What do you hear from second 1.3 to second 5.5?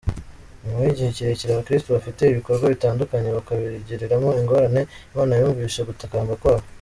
abakristo bafite ibikorwa bitandukanye bakabigiriramo ingorane, Imana